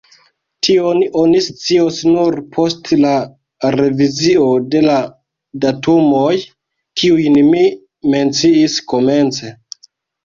Tion 0.67 1.01
oni 1.23 1.41
scios 1.47 1.99
nur 2.13 2.37
post 2.55 2.89
la 3.03 3.11
revizio 3.77 4.47
de 4.77 4.83
la 4.87 4.97
datumoj, 5.67 6.33
kiujn 7.03 7.39
mi 7.53 7.63
menciis 8.17 8.83
komence. 8.95 9.55